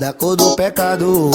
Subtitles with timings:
[0.00, 1.30] da cor do pecado.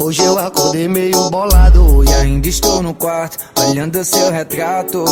[0.00, 5.04] Hoje eu acordei meio bolado e ainda estou no quarto, olhando seu retrato.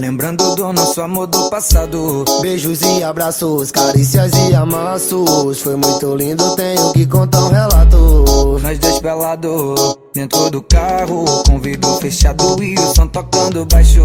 [0.00, 2.24] Lembrando do nosso amor do passado.
[2.40, 5.60] Beijos e abraços, carícias e amassos.
[5.60, 8.58] Foi muito lindo, tenho que contar um relato.
[8.60, 14.04] Nós dois pelados, dentro do carro, com vidro fechado e o som tocando baixo.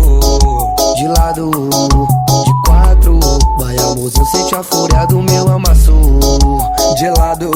[0.97, 3.19] De lado, de quatro,
[3.57, 5.50] vai amorzinho, sente a fúria do meu.
[7.01, 7.49] De lado,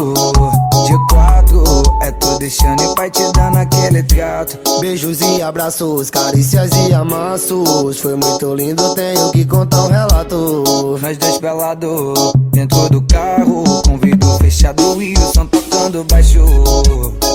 [0.87, 1.63] de quatro,
[2.01, 4.57] é tu deixando e pai te dando aquele trato.
[4.81, 7.99] Beijos e abraços, carícias e amassos.
[7.99, 10.97] Foi muito lindo, tenho que contar um relato.
[10.99, 16.43] Nós dois pelados, dentro do carro, com vidro fechado e o som tocando baixo.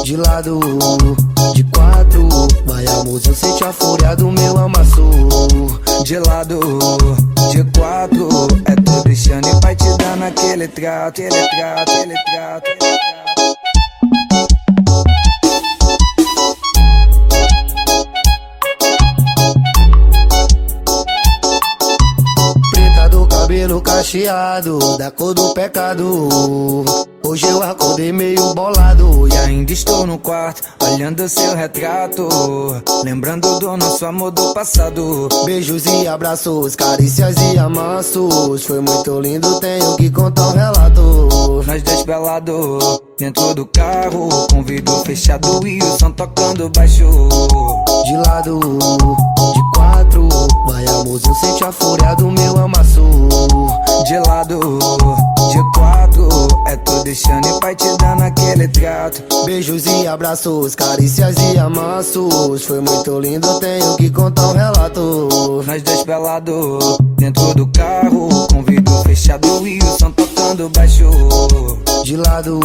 [0.02, 0.58] De lado,
[1.54, 2.28] de quatro,
[2.66, 5.08] vai amorzinho, sente a fúria do meu amasso.
[6.02, 6.58] De lado,
[7.52, 8.79] de quatro, é
[10.60, 12.70] dando aquele trato, aquele trato, aquele trato.
[12.70, 13.56] Aquele trato.
[22.72, 26.28] Preta do cabelo cacheado, da cor do pecado.
[27.30, 32.28] Hoje eu acordei meio bolado e ainda estou no quarto, olhando seu retrato.
[33.04, 35.28] Lembrando do nosso amor do passado.
[35.44, 38.64] Beijos e abraços, carícias e amassos.
[38.64, 41.62] Foi muito lindo, tenho que contar um relato.
[41.68, 47.28] Nós dois pelados, dentro do carro, com vidro fechado e o som tocando baixo.
[48.06, 50.28] De lado, de quatro,
[50.66, 53.00] vai amorzinho, sente a fúria do meu amasso.
[54.04, 54.58] De lado,
[56.70, 59.44] é tu deixando e pai te dando aquele trato.
[59.44, 62.64] Beijos e abraços, carícias e amassos.
[62.64, 65.64] Foi muito lindo, tenho que contar um relato.
[65.66, 71.10] Nós dois pelados, dentro do carro, com vidro fechado e o som tocando baixo.
[72.04, 72.60] De lado,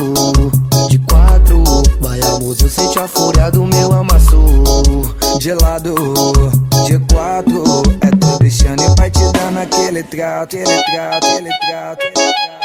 [0.87, 1.63] de quatro,
[1.99, 4.39] vai amorzinho, sente a fúria do meu amasso.
[5.39, 5.95] De lado,
[6.85, 7.63] de quatro,
[8.01, 12.05] é tu deixando e pai te dando aquele trato, aquele trato, aquele trato.
[12.05, 12.64] Aquele trato.